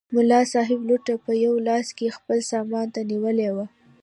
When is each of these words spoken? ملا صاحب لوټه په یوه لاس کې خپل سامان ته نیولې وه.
ملا 0.15 0.41
صاحب 0.53 0.79
لوټه 0.87 1.15
په 1.25 1.31
یوه 1.43 1.59
لاس 1.67 1.87
کې 1.97 2.15
خپل 2.17 2.37
سامان 2.51 2.87
ته 2.95 3.01
نیولې 3.11 3.49
وه. 3.55 3.65